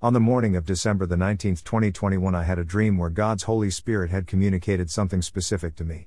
On 0.00 0.12
the 0.12 0.20
morning 0.20 0.54
of 0.54 0.64
December 0.64 1.06
the 1.06 1.16
19th, 1.16 1.64
2021, 1.64 2.32
I 2.32 2.44
had 2.44 2.60
a 2.60 2.64
dream 2.64 2.98
where 2.98 3.10
God's 3.10 3.42
Holy 3.42 3.68
Spirit 3.68 4.12
had 4.12 4.28
communicated 4.28 4.92
something 4.92 5.20
specific 5.22 5.74
to 5.74 5.84
me. 5.84 6.06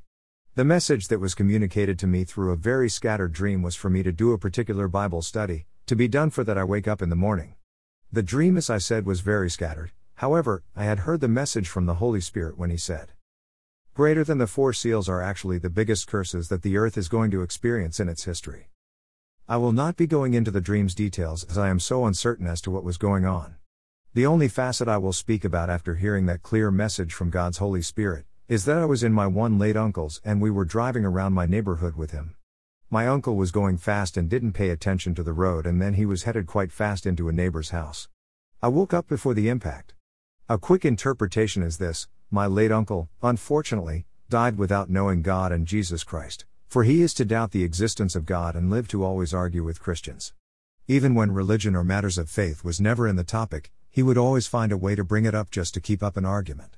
The 0.55 0.63
message 0.63 1.09
that 1.09 1.19
was 1.19 1.35
communicated 1.35 1.99
to 1.99 2.07
me 2.07 2.23
through 2.23 2.54
a 2.54 2.55
very 2.55 2.89
scattered 2.89 3.33
dream 3.33 3.62
was 3.62 3.75
for 3.75 3.89
me 3.89 4.01
to 4.04 4.13
do 4.13 4.31
a 4.31 4.38
particular 4.38 4.88
Bible 4.88 5.21
study, 5.21 5.65
to 5.88 5.97
be 5.97 6.07
done 6.07 6.29
for 6.29 6.46
that 6.46 6.57
I 6.57 6.63
wake 6.63 6.88
up 6.88 7.01
in 7.01 7.09
the 7.09 7.17
morning. 7.17 7.55
The 8.13 8.23
dream, 8.23 8.55
as 8.55 8.69
I 8.69 8.77
said, 8.77 9.05
was 9.05 9.19
very 9.19 9.49
scattered, 9.49 9.92
however, 10.16 10.64
I 10.73 10.86
had 10.86 11.00
heard 11.00 11.20
the 11.20 11.28
message 11.28 11.68
from 11.68 11.86
the 11.86 11.96
Holy 11.96 12.21
Spirit 12.21 12.58
when 12.58 12.70
He 12.70 12.78
said, 12.78 13.12
Greater 13.94 14.23
than 14.23 14.38
the 14.38 14.48
four 14.48 14.71
seals 14.71 15.10
are 15.10 15.21
actually 15.21 15.58
the 15.58 15.70
biggest 15.70 16.08
curses 16.08 16.48
that 16.48 16.62
the 16.62 16.78
earth 16.78 16.98
is 16.98 17.10
going 17.10 17.30
to 17.32 17.42
experience 17.42 18.00
in 18.00 18.08
its 18.08 18.23
history. 18.23 18.70
I 19.50 19.58
will 19.58 19.73
not 19.73 19.98
be 19.98 20.08
going 20.08 20.34
into 20.34 20.50
the 20.50 20.62
dream's 20.62 20.96
details 20.96 21.44
as 21.44 21.58
I 21.58 21.68
am 21.68 21.82
so 21.82 22.05
uncertain 22.05 22.48
as 22.48 22.62
to 22.62 22.71
what 22.71 22.86
was 22.86 22.96
going 22.96 23.26
on. 23.26 23.55
The 24.14 24.25
only 24.25 24.50
facet 24.50 24.89
I 24.89 24.98
will 24.98 25.14
speak 25.14 25.46
about 25.46 25.70
after 25.70 25.95
hearing 25.95 26.26
that 26.26 26.41
clear 26.41 26.70
message 26.70 27.13
from 27.13 27.30
God's 27.30 27.59
Holy 27.59 27.81
Spirit 27.81 28.26
is 28.49 28.66
that 28.66 28.77
I 28.77 28.84
was 28.84 29.04
in 29.04 29.13
my 29.13 29.26
one 29.26 29.58
late 29.58 29.77
uncle's 29.77 30.20
and 30.26 30.41
we 30.41 30.52
were 30.52 30.66
driving 30.66 31.05
around 31.05 31.31
my 31.31 31.45
neighborhood 31.45 31.95
with 31.95 32.12
him. 32.12 32.35
My 32.90 33.08
uncle 33.08 33.38
was 33.38 33.52
going 33.52 33.77
fast 33.77 34.18
and 34.18 34.30
didn't 34.30 34.52
pay 34.52 34.70
attention 34.70 35.16
to 35.16 35.23
the 35.23 35.32
road, 35.32 35.66
and 35.66 35.82
then 35.82 35.94
he 35.94 36.05
was 36.05 36.23
headed 36.23 36.45
quite 36.45 36.73
fast 36.73 37.05
into 37.05 37.30
a 37.30 37.32
neighbor's 37.32 37.70
house. 37.70 38.09
I 38.62 38.68
woke 38.68 38.94
up 38.94 39.08
before 39.08 39.34
the 39.34 39.48
impact. 39.48 39.94
A 40.49 40.57
quick 40.57 40.84
interpretation 40.84 41.63
is 41.63 41.77
this 41.77 42.09
my 42.30 42.48
late 42.48 42.70
uncle, 42.70 43.07
unfortunately, 43.23 44.07
died 44.27 44.57
without 44.57 44.90
knowing 44.90 45.21
God 45.21 45.54
and 45.54 45.66
Jesus 45.66 46.04
Christ, 46.04 46.43
for 46.68 46.84
he 46.84 47.02
is 47.02 47.13
to 47.13 47.23
doubt 47.23 47.52
the 47.52 47.63
existence 47.63 48.18
of 48.18 48.26
God 48.26 48.57
and 48.57 48.70
live 48.70 48.90
to 48.90 49.05
always 49.05 49.34
argue 49.34 49.63
with 49.63 49.82
Christians. 49.82 50.34
Even 50.90 51.16
when 51.16 51.32
religion 51.32 51.77
or 51.77 51.85
matters 51.85 52.18
of 52.18 52.30
faith 52.30 52.66
was 52.66 52.82
never 52.82 53.07
in 53.07 53.16
the 53.16 53.23
topic, 53.23 53.71
he 53.94 54.02
would 54.02 54.18
always 54.18 54.48
find 54.48 54.72
a 54.72 54.77
way 54.77 54.95
to 54.95 55.04
bring 55.04 55.26
it 55.26 55.36
up 55.36 55.52
just 55.52 55.73
to 55.73 55.81
keep 55.81 56.02
up 56.02 56.16
an 56.16 56.23
argument. 56.23 56.77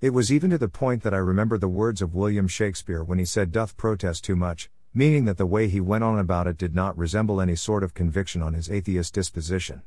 It 0.00 0.10
was 0.10 0.32
even 0.32 0.50
to 0.50 0.58
the 0.58 0.68
point 0.68 1.04
that 1.04 1.14
I 1.14 1.18
remember 1.18 1.56
the 1.56 1.68
words 1.68 2.02
of 2.02 2.16
William 2.16 2.48
Shakespeare 2.48 3.04
when 3.04 3.20
he 3.20 3.24
said, 3.24 3.52
Doth 3.52 3.76
protest 3.76 4.24
too 4.24 4.34
much, 4.34 4.68
meaning 4.92 5.24
that 5.26 5.36
the 5.36 5.46
way 5.46 5.68
he 5.68 5.80
went 5.80 6.02
on 6.02 6.18
about 6.18 6.48
it 6.48 6.58
did 6.58 6.74
not 6.74 6.98
resemble 6.98 7.40
any 7.40 7.54
sort 7.54 7.84
of 7.84 7.94
conviction 7.94 8.42
on 8.42 8.54
his 8.54 8.68
atheist 8.68 9.14
disposition. 9.14 9.82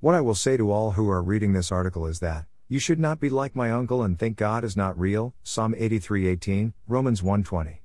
What 0.00 0.16
I 0.16 0.20
will 0.20 0.34
say 0.34 0.56
to 0.56 0.72
all 0.72 0.92
who 0.92 1.08
are 1.08 1.22
reading 1.22 1.52
this 1.52 1.70
article 1.70 2.06
is 2.06 2.18
that, 2.18 2.46
you 2.68 2.80
should 2.80 2.98
not 2.98 3.20
be 3.20 3.30
like 3.30 3.54
my 3.54 3.70
uncle 3.70 4.02
and 4.02 4.18
think 4.18 4.36
God 4.36 4.64
is 4.64 4.76
not 4.76 4.98
real. 4.98 5.32
Psalm 5.44 5.74
83:18, 5.78 6.72
Romans 6.88 7.22
1:20. 7.22 7.82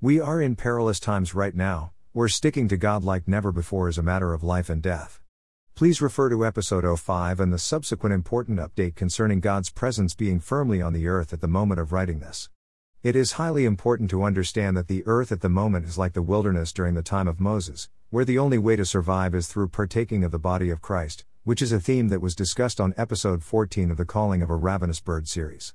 We 0.00 0.20
are 0.20 0.40
in 0.40 0.54
perilous 0.54 1.00
times 1.00 1.34
right 1.34 1.56
now, 1.56 1.92
where 2.12 2.28
sticking 2.28 2.68
to 2.68 2.76
God 2.76 3.02
like 3.02 3.26
never 3.26 3.50
before 3.50 3.88
is 3.88 3.98
a 3.98 4.02
matter 4.02 4.32
of 4.32 4.44
life 4.44 4.70
and 4.70 4.80
death. 4.80 5.20
Please 5.78 6.02
refer 6.02 6.28
to 6.28 6.44
episode 6.44 6.98
05 6.98 7.38
and 7.38 7.52
the 7.52 7.56
subsequent 7.56 8.12
important 8.12 8.58
update 8.58 8.96
concerning 8.96 9.38
God's 9.38 9.70
presence 9.70 10.12
being 10.12 10.40
firmly 10.40 10.82
on 10.82 10.92
the 10.92 11.06
earth 11.06 11.32
at 11.32 11.40
the 11.40 11.46
moment 11.46 11.78
of 11.78 11.92
writing 11.92 12.18
this. 12.18 12.50
It 13.04 13.14
is 13.14 13.38
highly 13.38 13.64
important 13.64 14.10
to 14.10 14.24
understand 14.24 14.76
that 14.76 14.88
the 14.88 15.04
earth 15.06 15.30
at 15.30 15.40
the 15.40 15.48
moment 15.48 15.86
is 15.86 15.96
like 15.96 16.14
the 16.14 16.20
wilderness 16.20 16.72
during 16.72 16.94
the 16.94 17.02
time 17.04 17.28
of 17.28 17.38
Moses, 17.38 17.88
where 18.10 18.24
the 18.24 18.40
only 18.40 18.58
way 18.58 18.74
to 18.74 18.84
survive 18.84 19.36
is 19.36 19.46
through 19.46 19.68
partaking 19.68 20.24
of 20.24 20.32
the 20.32 20.38
body 20.40 20.68
of 20.70 20.82
Christ, 20.82 21.24
which 21.44 21.62
is 21.62 21.70
a 21.70 21.78
theme 21.78 22.08
that 22.08 22.20
was 22.20 22.34
discussed 22.34 22.80
on 22.80 22.92
episode 22.96 23.44
14 23.44 23.92
of 23.92 23.98
the 23.98 24.04
Calling 24.04 24.42
of 24.42 24.50
a 24.50 24.56
Ravenous 24.56 24.98
Bird 24.98 25.28
series. 25.28 25.74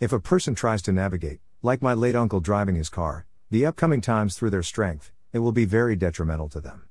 If 0.00 0.14
a 0.14 0.18
person 0.18 0.54
tries 0.54 0.80
to 0.80 0.92
navigate, 0.92 1.40
like 1.60 1.82
my 1.82 1.92
late 1.92 2.16
uncle 2.16 2.40
driving 2.40 2.76
his 2.76 2.88
car, 2.88 3.26
the 3.50 3.66
upcoming 3.66 4.00
times 4.00 4.34
through 4.34 4.48
their 4.48 4.62
strength, 4.62 5.12
it 5.30 5.40
will 5.40 5.52
be 5.52 5.66
very 5.66 5.94
detrimental 5.94 6.48
to 6.48 6.60
them. 6.62 6.84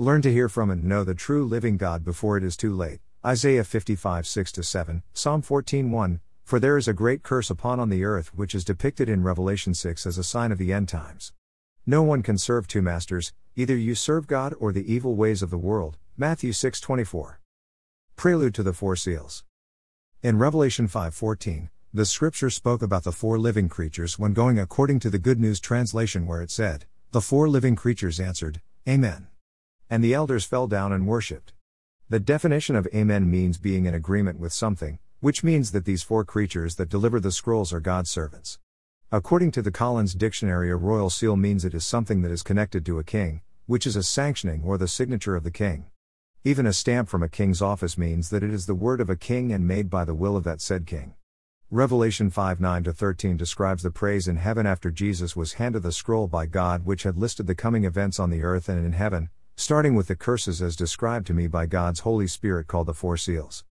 Learn 0.00 0.22
to 0.22 0.32
hear 0.32 0.48
from 0.48 0.70
and 0.70 0.84
know 0.84 1.02
the 1.02 1.12
true 1.12 1.44
living 1.44 1.76
God 1.76 2.04
before 2.04 2.36
it 2.36 2.44
is 2.44 2.56
too 2.56 2.72
late. 2.72 3.00
Isaiah 3.26 3.64
55 3.64 4.28
6 4.28 4.52
7, 4.62 5.02
Psalm 5.12 5.42
14 5.42 5.90
1, 5.90 6.20
For 6.44 6.60
there 6.60 6.76
is 6.76 6.86
a 6.86 6.92
great 6.92 7.24
curse 7.24 7.50
upon 7.50 7.80
on 7.80 7.88
the 7.88 8.04
earth 8.04 8.32
which 8.32 8.54
is 8.54 8.64
depicted 8.64 9.08
in 9.08 9.24
Revelation 9.24 9.74
6 9.74 10.06
as 10.06 10.16
a 10.16 10.22
sign 10.22 10.52
of 10.52 10.58
the 10.58 10.72
end 10.72 10.88
times. 10.88 11.32
No 11.84 12.04
one 12.04 12.22
can 12.22 12.38
serve 12.38 12.68
two 12.68 12.80
masters, 12.80 13.32
either 13.56 13.74
you 13.74 13.96
serve 13.96 14.28
God 14.28 14.54
or 14.60 14.70
the 14.70 14.86
evil 14.86 15.16
ways 15.16 15.42
of 15.42 15.50
the 15.50 15.58
world. 15.58 15.96
Matthew 16.16 16.52
6 16.52 16.80
24. 16.80 17.40
Prelude 18.14 18.54
to 18.54 18.62
the 18.62 18.72
Four 18.72 18.94
Seals. 18.94 19.42
In 20.22 20.38
Revelation 20.38 20.86
5:14, 20.86 21.70
the 21.92 22.06
scripture 22.06 22.50
spoke 22.50 22.82
about 22.82 23.02
the 23.02 23.10
four 23.10 23.36
living 23.36 23.68
creatures 23.68 24.16
when 24.16 24.32
going 24.32 24.60
according 24.60 25.00
to 25.00 25.10
the 25.10 25.18
Good 25.18 25.40
News 25.40 25.58
translation 25.58 26.24
where 26.24 26.40
it 26.40 26.52
said, 26.52 26.86
"The 27.10 27.20
four 27.20 27.48
living 27.48 27.74
creatures 27.74 28.20
answered, 28.20 28.60
Amen." 28.88 29.26
And 29.90 30.04
the 30.04 30.14
elders 30.14 30.44
fell 30.44 30.66
down 30.66 30.92
and 30.92 31.06
worshipped. 31.06 31.52
The 32.10 32.20
definition 32.20 32.76
of 32.76 32.86
amen 32.94 33.30
means 33.30 33.58
being 33.58 33.86
in 33.86 33.94
agreement 33.94 34.38
with 34.38 34.52
something, 34.52 34.98
which 35.20 35.42
means 35.42 35.72
that 35.72 35.84
these 35.84 36.02
four 36.02 36.24
creatures 36.24 36.76
that 36.76 36.88
deliver 36.88 37.20
the 37.20 37.32
scrolls 37.32 37.72
are 37.72 37.80
God's 37.80 38.10
servants. 38.10 38.58
According 39.10 39.52
to 39.52 39.62
the 39.62 39.70
Collins 39.70 40.14
Dictionary, 40.14 40.70
a 40.70 40.76
royal 40.76 41.08
seal 41.08 41.36
means 41.36 41.64
it 41.64 41.72
is 41.72 41.86
something 41.86 42.20
that 42.22 42.30
is 42.30 42.42
connected 42.42 42.84
to 42.86 42.98
a 42.98 43.04
king, 43.04 43.40
which 43.66 43.86
is 43.86 43.96
a 43.96 44.02
sanctioning 44.02 44.62
or 44.64 44.76
the 44.76 44.88
signature 44.88 45.36
of 45.36 45.44
the 45.44 45.50
king. 45.50 45.86
Even 46.44 46.66
a 46.66 46.72
stamp 46.72 47.08
from 47.08 47.22
a 47.22 47.28
king's 47.28 47.62
office 47.62 47.96
means 47.98 48.30
that 48.30 48.42
it 48.42 48.52
is 48.52 48.66
the 48.66 48.74
word 48.74 49.00
of 49.00 49.10
a 49.10 49.16
king 49.16 49.52
and 49.52 49.66
made 49.66 49.88
by 49.88 50.04
the 50.04 50.14
will 50.14 50.36
of 50.36 50.44
that 50.44 50.60
said 50.60 50.86
king. 50.86 51.14
Revelation 51.70 52.30
5 52.30 52.60
9 52.60 52.84
13 52.84 53.36
describes 53.36 53.82
the 53.82 53.90
praise 53.90 54.28
in 54.28 54.36
heaven 54.36 54.66
after 54.66 54.90
Jesus 54.90 55.34
was 55.34 55.54
handed 55.54 55.82
the 55.82 55.92
scroll 55.92 56.26
by 56.26 56.46
God 56.46 56.86
which 56.86 57.02
had 57.02 57.18
listed 57.18 57.46
the 57.46 57.54
coming 57.54 57.84
events 57.84 58.18
on 58.18 58.30
the 58.30 58.42
earth 58.42 58.68
and 58.68 58.84
in 58.84 58.92
heaven, 58.92 59.28
starting 59.58 59.96
with 59.96 60.06
the 60.06 60.14
curses 60.14 60.62
as 60.62 60.76
described 60.76 61.26
to 61.26 61.34
me 61.34 61.48
by 61.48 61.66
God's 61.66 61.98
Holy 62.00 62.28
Spirit 62.28 62.68
called 62.68 62.86
the 62.86 62.94
four 62.94 63.16
seals. 63.16 63.64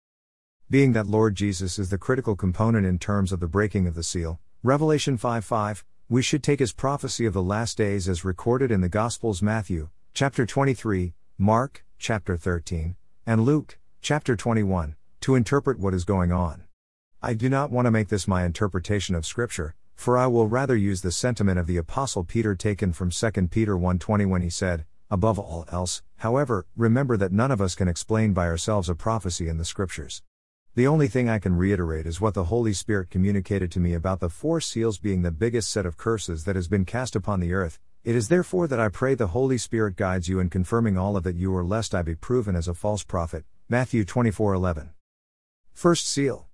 Being 0.67 0.93
that 0.93 1.05
Lord 1.05 1.35
Jesus 1.35 1.77
is 1.77 1.91
the 1.91 1.99
critical 1.99 2.35
component 2.35 2.87
in 2.87 2.97
terms 2.97 3.31
of 3.31 3.39
the 3.39 3.47
breaking 3.47 3.85
of 3.85 3.93
the 3.93 4.01
seal, 4.01 4.39
Revelation 4.63 5.15
5 5.15 5.45
5, 5.45 5.85
we 6.09 6.23
should 6.23 6.41
take 6.41 6.57
his 6.57 6.73
prophecy 6.73 7.27
of 7.27 7.33
the 7.33 7.43
last 7.43 7.77
days 7.77 8.09
as 8.09 8.25
recorded 8.25 8.71
in 8.71 8.81
the 8.81 8.89
Gospels 8.89 9.43
Matthew, 9.43 9.89
chapter 10.15 10.43
23, 10.43 11.13
Mark, 11.37 11.85
chapter 11.99 12.35
13, 12.35 12.95
and 13.27 13.45
Luke, 13.45 13.77
chapter 14.01 14.35
21, 14.35 14.95
to 15.21 15.35
interpret 15.35 15.77
what 15.77 15.93
is 15.93 16.03
going 16.03 16.31
on. 16.31 16.63
I 17.21 17.35
do 17.35 17.47
not 17.47 17.69
want 17.69 17.85
to 17.85 17.91
make 17.91 18.07
this 18.07 18.27
my 18.27 18.43
interpretation 18.43 19.13
of 19.13 19.23
Scripture, 19.23 19.75
for 19.93 20.17
I 20.17 20.25
will 20.25 20.47
rather 20.47 20.75
use 20.75 21.03
the 21.03 21.11
sentiment 21.11 21.59
of 21.59 21.67
the 21.67 21.77
Apostle 21.77 22.23
Peter 22.23 22.55
taken 22.55 22.91
from 22.91 23.11
2 23.11 23.51
Peter 23.51 23.77
1:20 23.77 24.25
when 24.25 24.41
he 24.41 24.49
said, 24.49 24.85
Above 25.11 25.37
all 25.37 25.65
else, 25.71 26.01
however, 26.17 26.65
remember 26.75 27.15
that 27.15 27.31
none 27.31 27.51
of 27.51 27.61
us 27.61 27.75
can 27.75 27.87
explain 27.87 28.33
by 28.33 28.47
ourselves 28.47 28.89
a 28.89 28.95
prophecy 28.95 29.47
in 29.47 29.57
the 29.57 29.65
Scriptures. 29.65 30.23
The 30.73 30.87
only 30.87 31.07
thing 31.07 31.29
I 31.29 31.37
can 31.37 31.55
reiterate 31.55 32.07
is 32.07 32.19
what 32.19 32.33
the 32.33 32.45
Holy 32.45 32.73
Spirit 32.73 33.11
communicated 33.11 33.71
to 33.73 33.79
me 33.79 33.93
about 33.93 34.19
the 34.19 34.29
four 34.29 34.59
seals 34.59 34.97
being 34.97 35.21
the 35.21 35.31
biggest 35.31 35.69
set 35.69 35.85
of 35.85 35.95
curses 35.95 36.43
that 36.45 36.55
has 36.55 36.67
been 36.67 36.85
cast 36.85 37.15
upon 37.15 37.39
the 37.39 37.53
earth, 37.53 37.79
it 38.03 38.15
is 38.15 38.29
therefore 38.29 38.67
that 38.67 38.79
I 38.79 38.89
pray 38.89 39.13
the 39.13 39.27
Holy 39.27 39.57
Spirit 39.59 39.95
guides 39.95 40.27
you 40.27 40.39
in 40.39 40.49
confirming 40.49 40.97
all 40.97 41.15
of 41.15 41.25
it 41.27 41.35
you 41.35 41.55
or 41.55 41.63
lest 41.63 41.93
I 41.93 42.01
be 42.01 42.15
proven 42.15 42.55
as 42.55 42.67
a 42.67 42.73
false 42.73 43.03
prophet. 43.03 43.45
Matthew 43.69 44.05
24:11. 44.05 44.89
First 45.71 46.07
seal. 46.07 46.47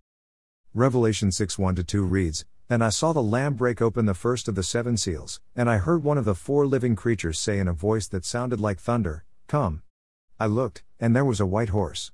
Revelation 0.73 1.31
6 1.31 1.57
1 1.57 1.75
2 1.75 2.03
reads, 2.03 2.45
And 2.71 2.81
I 2.81 2.87
saw 2.87 3.11
the 3.11 3.21
Lamb 3.21 3.55
break 3.55 3.81
open 3.81 4.05
the 4.05 4.13
first 4.13 4.47
of 4.47 4.55
the 4.55 4.63
seven 4.63 4.95
seals, 4.95 5.41
and 5.57 5.69
I 5.69 5.75
heard 5.75 6.05
one 6.05 6.17
of 6.17 6.23
the 6.23 6.33
four 6.33 6.65
living 6.65 6.95
creatures 6.95 7.37
say 7.37 7.59
in 7.59 7.67
a 7.67 7.73
voice 7.73 8.07
that 8.07 8.23
sounded 8.23 8.61
like 8.61 8.79
thunder, 8.79 9.25
Come. 9.47 9.81
I 10.39 10.45
looked, 10.45 10.81
and 10.97 11.13
there 11.13 11.25
was 11.25 11.41
a 11.41 11.45
white 11.45 11.67
horse. 11.67 12.13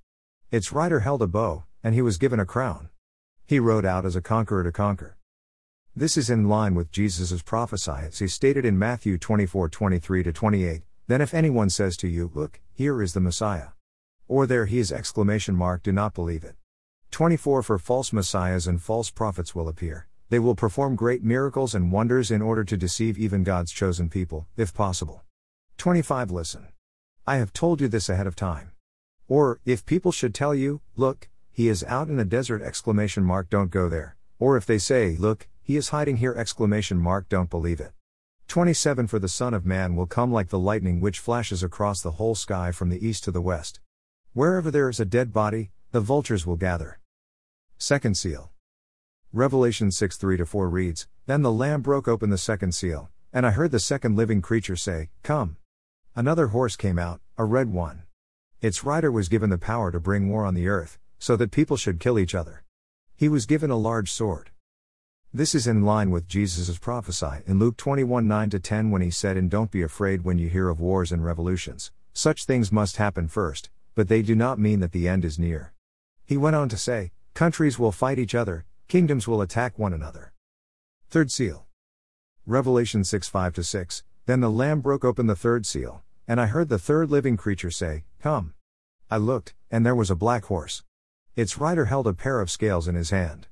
Its 0.50 0.72
rider 0.72 1.02
held 1.02 1.22
a 1.22 1.28
bow, 1.28 1.66
and 1.84 1.94
he 1.94 2.02
was 2.02 2.18
given 2.18 2.40
a 2.40 2.46
crown. 2.46 2.90
He 3.46 3.60
rode 3.60 3.86
out 3.86 4.04
as 4.04 4.16
a 4.16 4.22
conqueror 4.22 4.64
to 4.64 4.72
conquer. 4.72 5.20
This 5.96 6.18
is 6.18 6.28
in 6.28 6.50
line 6.50 6.74
with 6.74 6.92
Jesus' 6.92 7.44
prophecy 7.44 7.92
as 7.92 8.18
he 8.18 8.28
stated 8.28 8.66
in 8.66 8.80
Matthew 8.80 9.20
24 9.20 9.70
23 9.70 10.24
28. 10.24 10.82
Then 11.06 11.22
if 11.22 11.36
anyone 11.36 11.70
says 11.70 11.96
to 11.98 12.08
you, 12.08 12.32
Look, 12.34 12.62
here 12.74 13.04
is 13.04 13.14
the 13.14 13.20
Messiah. 13.20 13.74
Or 14.28 14.48
there 14.48 14.66
he 14.66 14.80
is 14.80 14.92
exclamation 14.92 15.56
mark 15.56 15.84
do 15.84 15.92
not 15.92 16.16
believe 16.16 16.44
it. 16.44 16.56
24 17.12 17.62
For 17.62 17.78
false 17.78 18.12
messiahs 18.12 18.66
and 18.66 18.82
false 18.82 19.12
prophets 19.12 19.54
will 19.54 19.68
appear. 19.68 20.08
They 20.30 20.40
will 20.40 20.56
perform 20.56 20.96
great 20.96 21.24
miracles 21.24 21.74
and 21.74 21.92
wonders 21.92 22.32
in 22.32 22.42
order 22.42 22.66
to 22.66 22.76
deceive 22.76 23.18
even 23.18 23.44
God's 23.44 23.72
chosen 23.72 24.10
people, 24.10 24.48
if 24.58 24.74
possible. 24.74 25.24
25 25.78 26.32
Listen. 26.32 26.68
I 27.26 27.38
have 27.38 27.54
told 27.54 27.80
you 27.80 27.88
this 27.88 28.10
ahead 28.10 28.28
of 28.28 28.36
time. 28.36 28.72
Or, 29.30 29.60
if 29.66 29.86
people 29.86 30.12
should 30.12 30.34
tell 30.34 30.54
you, 30.54 30.82
Look, 30.96 31.30
he 31.52 31.70
is 31.70 31.84
out 31.86 32.10
in 32.10 32.18
the 32.18 32.26
desert 32.26 32.62
exclamation 32.62 33.24
mark 33.24 33.50
don't 33.50 33.72
go 33.72 33.88
there. 33.88 34.18
Or 34.38 34.58
if 34.58 34.66
they 34.66 34.78
say, 34.78 35.16
Look, 35.18 35.48
he 35.62 35.78
is 35.78 35.90
hiding 35.90 36.18
here 36.18 36.34
exclamation 36.34 36.98
mark 36.98 37.30
don't 37.30 37.50
believe 37.50 37.80
it. 37.80 37.94
27 38.48 39.08
For 39.08 39.20
the 39.20 39.28
Son 39.28 39.54
of 39.54 39.66
Man 39.66 39.96
will 39.96 40.06
come 40.08 40.32
like 40.32 40.50
the 40.50 40.60
lightning 40.60 41.00
which 41.00 41.20
flashes 41.20 41.64
across 41.64 42.02
the 42.02 42.12
whole 42.12 42.36
sky 42.36 42.72
from 42.72 42.90
the 42.90 43.06
east 43.06 43.24
to 43.26 43.32
the 43.32 43.42
west. 43.42 43.80
Wherever 44.34 44.72
there 44.72 44.90
is 44.90 45.00
a 45.00 45.06
dead 45.06 45.32
body, 45.32 45.72
the 45.92 46.02
vultures 46.02 46.46
will 46.46 46.58
gather. 46.58 47.00
Second 47.78 48.18
seal. 48.18 48.52
Revelation 49.34 49.92
6 49.92 50.16
3 50.16 50.38
4 50.38 50.70
reads, 50.70 51.06
Then 51.26 51.42
the 51.42 51.52
Lamb 51.52 51.82
broke 51.82 52.08
open 52.08 52.30
the 52.30 52.38
second 52.38 52.72
seal, 52.74 53.10
and 53.34 53.46
I 53.46 53.52
heard 53.52 53.72
the 53.72 53.80
second 53.80 54.16
living 54.16 54.42
creature 54.42 54.78
say, 54.78 55.10
Come. 55.22 55.58
Another 56.16 56.48
horse 56.48 56.78
came 56.78 56.98
out, 56.98 57.20
a 57.38 57.44
red 57.44 57.74
one. 57.74 58.04
Its 58.62 58.86
rider 58.86 59.12
was 59.12 59.28
given 59.28 59.50
the 59.50 59.58
power 59.58 59.92
to 59.92 60.00
bring 60.00 60.30
war 60.30 60.46
on 60.46 60.54
the 60.54 60.70
earth, 60.70 60.98
so 61.20 61.36
that 61.36 61.52
people 61.52 61.76
should 61.76 62.00
kill 62.00 62.18
each 62.18 62.34
other. 62.34 62.64
He 63.18 63.28
was 63.28 63.46
given 63.46 63.70
a 63.70 63.76
large 63.76 64.10
sword. 64.10 64.52
This 65.34 65.54
is 65.54 65.68
in 65.68 65.84
line 65.84 66.10
with 66.10 66.30
Jesus' 66.30 66.78
prophesy 66.78 67.44
in 67.46 67.60
Luke 67.60 67.76
21 67.76 68.30
9 68.30 68.50
10 68.50 68.92
when 68.92 69.02
he 69.02 69.12
said, 69.12 69.36
And 69.36 69.52
don't 69.52 69.72
be 69.72 69.82
afraid 69.82 70.24
when 70.24 70.38
you 70.38 70.48
hear 70.48 70.70
of 70.70 70.80
wars 70.80 71.12
and 71.12 71.24
revolutions, 71.24 71.92
such 72.14 72.46
things 72.46 72.72
must 72.72 72.96
happen 72.96 73.28
first, 73.28 73.70
but 73.94 74.08
they 74.08 74.22
do 74.22 74.36
not 74.36 74.58
mean 74.58 74.80
that 74.80 74.94
the 74.94 75.10
end 75.10 75.26
is 75.26 75.38
near. 75.38 75.74
He 76.24 76.38
went 76.38 76.56
on 76.56 76.70
to 76.70 76.78
say, 76.78 77.12
Countries 77.34 77.78
will 77.78 77.92
fight 77.92 78.20
each 78.20 78.34
other, 78.34 78.66
kingdoms 78.88 79.28
will 79.28 79.42
attack 79.42 79.78
one 79.78 79.94
another. 79.94 80.32
Third 81.10 81.30
seal. 81.30 81.66
Revelation 82.46 83.04
6 83.04 83.28
5 83.28 83.66
6 83.66 84.04
Then 84.26 84.40
the 84.40 84.50
Lamb 84.50 84.80
broke 84.80 85.04
open 85.04 85.28
the 85.28 85.36
third 85.36 85.66
seal, 85.66 86.04
and 86.28 86.40
I 86.40 86.46
heard 86.46 86.70
the 86.70 86.80
third 86.80 87.12
living 87.12 87.36
creature 87.36 87.72
say, 87.72 88.06
Come. 88.22 88.54
I 89.12 89.18
looked, 89.18 89.54
and 89.70 89.86
there 89.86 89.96
was 89.96 90.10
a 90.10 90.16
black 90.16 90.46
horse. 90.46 90.84
Its 91.36 91.58
rider 91.58 91.86
held 91.86 92.08
a 92.08 92.14
pair 92.14 92.40
of 92.40 92.50
scales 92.50 92.88
in 92.88 92.96
his 92.96 93.10
hand. 93.10 93.48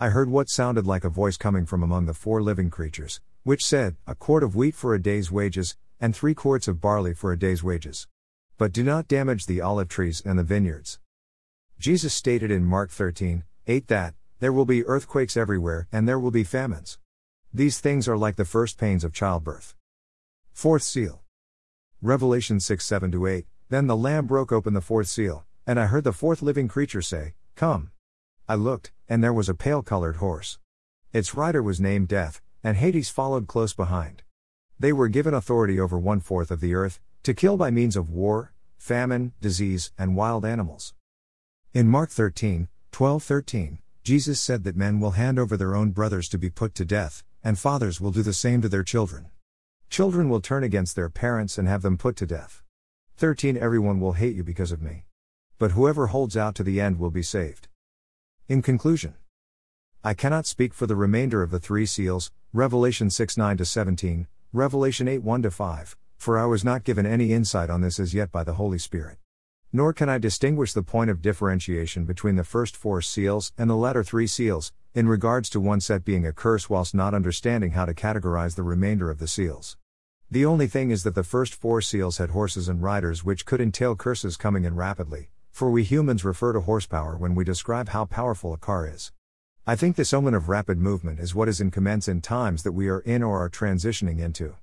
I 0.00 0.08
heard 0.08 0.28
what 0.28 0.50
sounded 0.50 0.86
like 0.86 1.04
a 1.04 1.08
voice 1.08 1.36
coming 1.36 1.64
from 1.64 1.84
among 1.84 2.06
the 2.06 2.14
four 2.14 2.42
living 2.42 2.68
creatures, 2.68 3.20
which 3.44 3.64
said, 3.64 3.96
A 4.06 4.16
quart 4.16 4.42
of 4.42 4.56
wheat 4.56 4.74
for 4.74 4.94
a 4.94 5.02
day's 5.02 5.30
wages, 5.30 5.76
and 6.00 6.14
three 6.14 6.34
quarts 6.34 6.66
of 6.66 6.80
barley 6.80 7.14
for 7.14 7.30
a 7.30 7.38
day's 7.38 7.62
wages. 7.62 8.08
But 8.58 8.72
do 8.72 8.82
not 8.82 9.06
damage 9.06 9.46
the 9.46 9.60
olive 9.60 9.88
trees 9.88 10.20
and 10.24 10.36
the 10.38 10.42
vineyards. 10.42 10.98
Jesus 11.78 12.12
stated 12.12 12.50
in 12.50 12.64
Mark 12.64 12.90
13, 12.90 13.44
8 13.68 13.86
that, 13.88 14.14
There 14.42 14.52
will 14.52 14.64
be 14.64 14.84
earthquakes 14.84 15.36
everywhere, 15.36 15.86
and 15.92 16.08
there 16.08 16.18
will 16.18 16.32
be 16.32 16.42
famines. 16.42 16.98
These 17.54 17.78
things 17.78 18.08
are 18.08 18.18
like 18.18 18.34
the 18.34 18.44
first 18.44 18.76
pains 18.76 19.04
of 19.04 19.12
childbirth. 19.12 19.76
Fourth 20.52 20.82
seal. 20.82 21.22
Revelation 22.02 22.58
6 22.58 22.84
7 22.84 23.24
8 23.24 23.46
Then 23.68 23.86
the 23.86 23.96
Lamb 23.96 24.26
broke 24.26 24.50
open 24.50 24.74
the 24.74 24.80
fourth 24.80 25.06
seal, 25.06 25.44
and 25.64 25.78
I 25.78 25.86
heard 25.86 26.02
the 26.02 26.12
fourth 26.12 26.42
living 26.42 26.66
creature 26.66 27.02
say, 27.02 27.34
Come. 27.54 27.92
I 28.48 28.56
looked, 28.56 28.90
and 29.08 29.22
there 29.22 29.32
was 29.32 29.48
a 29.48 29.54
pale 29.54 29.80
colored 29.80 30.16
horse. 30.16 30.58
Its 31.12 31.36
rider 31.36 31.62
was 31.62 31.80
named 31.80 32.08
Death, 32.08 32.40
and 32.64 32.76
Hades 32.76 33.10
followed 33.10 33.46
close 33.46 33.74
behind. 33.74 34.24
They 34.76 34.92
were 34.92 35.06
given 35.06 35.34
authority 35.34 35.78
over 35.78 36.00
one 36.00 36.18
fourth 36.18 36.50
of 36.50 36.58
the 36.58 36.74
earth, 36.74 36.98
to 37.22 37.32
kill 37.32 37.56
by 37.56 37.70
means 37.70 37.94
of 37.94 38.10
war, 38.10 38.54
famine, 38.76 39.34
disease, 39.40 39.92
and 39.96 40.16
wild 40.16 40.44
animals. 40.44 40.94
In 41.72 41.86
Mark 41.86 42.10
13, 42.10 42.66
12 42.90 43.22
13, 43.22 43.78
Jesus 44.04 44.40
said 44.40 44.64
that 44.64 44.76
men 44.76 44.98
will 44.98 45.12
hand 45.12 45.38
over 45.38 45.56
their 45.56 45.76
own 45.76 45.92
brothers 45.92 46.28
to 46.30 46.38
be 46.38 46.50
put 46.50 46.74
to 46.74 46.84
death, 46.84 47.22
and 47.44 47.56
fathers 47.56 48.00
will 48.00 48.10
do 48.10 48.22
the 48.22 48.32
same 48.32 48.60
to 48.60 48.68
their 48.68 48.82
children. 48.82 49.30
Children 49.90 50.28
will 50.28 50.40
turn 50.40 50.64
against 50.64 50.96
their 50.96 51.08
parents 51.08 51.56
and 51.56 51.68
have 51.68 51.82
them 51.82 51.96
put 51.96 52.16
to 52.16 52.26
death. 52.26 52.64
13 53.18 53.56
Everyone 53.56 54.00
will 54.00 54.14
hate 54.14 54.34
you 54.34 54.42
because 54.42 54.72
of 54.72 54.82
me. 54.82 55.04
But 55.56 55.72
whoever 55.72 56.08
holds 56.08 56.36
out 56.36 56.56
to 56.56 56.64
the 56.64 56.80
end 56.80 56.98
will 56.98 57.12
be 57.12 57.22
saved. 57.22 57.68
In 58.48 58.60
conclusion, 58.60 59.14
I 60.02 60.14
cannot 60.14 60.46
speak 60.46 60.74
for 60.74 60.88
the 60.88 60.96
remainder 60.96 61.40
of 61.40 61.52
the 61.52 61.60
three 61.60 61.86
seals, 61.86 62.32
Revelation 62.52 63.08
6 63.08 63.36
9 63.36 63.64
17, 63.64 64.26
Revelation 64.52 65.06
8 65.06 65.22
1 65.22 65.48
5, 65.48 65.96
for 66.16 66.40
I 66.40 66.46
was 66.46 66.64
not 66.64 66.82
given 66.82 67.06
any 67.06 67.32
insight 67.32 67.70
on 67.70 67.82
this 67.82 68.00
as 68.00 68.14
yet 68.14 68.32
by 68.32 68.42
the 68.42 68.54
Holy 68.54 68.78
Spirit. 68.78 69.18
Nor 69.74 69.94
can 69.94 70.10
I 70.10 70.18
distinguish 70.18 70.74
the 70.74 70.82
point 70.82 71.08
of 71.08 71.22
differentiation 71.22 72.04
between 72.04 72.36
the 72.36 72.44
first 72.44 72.76
four 72.76 73.00
seals 73.00 73.54
and 73.56 73.70
the 73.70 73.74
latter 73.74 74.04
three 74.04 74.26
seals, 74.26 74.70
in 74.92 75.08
regards 75.08 75.48
to 75.48 75.60
one 75.60 75.80
set 75.80 76.04
being 76.04 76.26
a 76.26 76.32
curse, 76.32 76.68
whilst 76.68 76.94
not 76.94 77.14
understanding 77.14 77.70
how 77.70 77.86
to 77.86 77.94
categorize 77.94 78.54
the 78.54 78.62
remainder 78.62 79.10
of 79.10 79.18
the 79.18 79.26
seals. 79.26 79.78
The 80.30 80.44
only 80.44 80.66
thing 80.66 80.90
is 80.90 81.04
that 81.04 81.14
the 81.14 81.24
first 81.24 81.54
four 81.54 81.80
seals 81.80 82.18
had 82.18 82.30
horses 82.30 82.68
and 82.68 82.82
riders, 82.82 83.24
which 83.24 83.46
could 83.46 83.62
entail 83.62 83.96
curses 83.96 84.36
coming 84.36 84.64
in 84.66 84.76
rapidly, 84.76 85.30
for 85.50 85.70
we 85.70 85.84
humans 85.84 86.22
refer 86.22 86.52
to 86.52 86.60
horsepower 86.60 87.16
when 87.16 87.34
we 87.34 87.42
describe 87.42 87.88
how 87.88 88.04
powerful 88.04 88.52
a 88.52 88.58
car 88.58 88.86
is. 88.86 89.10
I 89.66 89.74
think 89.74 89.96
this 89.96 90.12
omen 90.12 90.34
of 90.34 90.50
rapid 90.50 90.76
movement 90.76 91.18
is 91.18 91.34
what 91.34 91.48
is 91.48 91.62
in 91.62 91.70
commence 91.70 92.08
in 92.08 92.20
times 92.20 92.62
that 92.64 92.72
we 92.72 92.88
are 92.88 93.00
in 93.00 93.22
or 93.22 93.42
are 93.42 93.48
transitioning 93.48 94.18
into. 94.18 94.54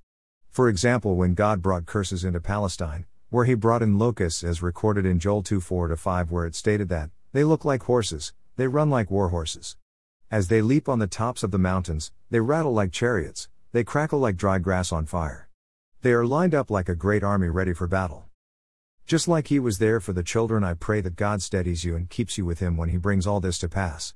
For 0.49 0.69
example, 0.69 1.15
when 1.15 1.33
God 1.33 1.63
brought 1.63 1.87
curses 1.87 2.23
into 2.23 2.39
Palestine, 2.39 3.05
where 3.29 3.45
he 3.45 3.53
brought 3.53 3.83
in 3.83 3.99
locusts 3.99 4.43
as 4.43 4.63
recorded 4.63 5.05
in 5.05 5.19
Joel 5.19 5.43
2 5.43 5.61
4 5.61 5.95
5, 5.95 6.31
where 6.31 6.45
it 6.45 6.55
stated 6.55 6.89
that, 6.89 7.11
they 7.31 7.43
look 7.43 7.63
like 7.63 7.83
horses, 7.83 8.33
they 8.55 8.67
run 8.67 8.89
like 8.89 9.11
war 9.11 9.29
horses. 9.29 9.77
As 10.31 10.47
they 10.47 10.63
leap 10.63 10.89
on 10.89 10.97
the 10.97 11.07
tops 11.07 11.43
of 11.43 11.51
the 11.51 11.59
mountains, 11.59 12.11
they 12.31 12.39
rattle 12.39 12.73
like 12.73 12.91
chariots, 12.91 13.47
they 13.71 13.83
crackle 13.83 14.17
like 14.17 14.35
dry 14.35 14.57
grass 14.57 14.91
on 14.91 15.05
fire. 15.05 15.47
They 16.01 16.11
are 16.11 16.25
lined 16.25 16.55
up 16.55 16.71
like 16.71 16.89
a 16.89 16.95
great 16.95 17.23
army 17.23 17.49
ready 17.49 17.73
for 17.73 17.87
battle. 17.87 18.25
Just 19.05 19.27
like 19.27 19.47
he 19.47 19.59
was 19.59 19.77
there 19.77 19.99
for 19.99 20.13
the 20.13 20.23
children, 20.23 20.63
I 20.63 20.73
pray 20.73 21.01
that 21.01 21.15
God 21.15 21.43
steadies 21.43 21.83
you 21.83 21.95
and 21.95 22.09
keeps 22.09 22.37
you 22.37 22.45
with 22.45 22.59
him 22.59 22.77
when 22.77 22.89
he 22.89 22.97
brings 22.97 23.27
all 23.27 23.39
this 23.39 23.59
to 23.59 23.69
pass. 23.69 24.15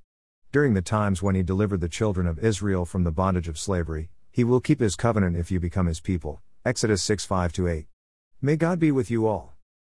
During 0.51 0.74
the 0.74 0.81
times 0.81 1.21
when 1.21 1.36
he 1.36 1.44
delivered 1.44 1.81
the 1.81 1.89
children 1.89 2.25
of 2.25 2.39
Israel 2.39 2.86
from 2.86 3.04
the 3.04 3.12
bondage 3.12 3.48
of 3.48 3.60
slavery, 3.60 4.10
he 4.31 4.44
will 4.44 4.60
keep 4.60 4.80
his 4.80 4.95
covenant 4.95 5.38
if 5.38 5.51
you 5.51 5.60
become 5.60 5.86
his 5.86 6.00
people. 6.00 6.42
Exodus 6.65 7.04
6 7.04 7.25
5 7.25 7.54
8. 7.60 7.86
May 8.45 8.57
God 8.57 8.77
be 8.77 8.91
with 8.91 9.09
you 9.09 9.25
all. 9.25 9.52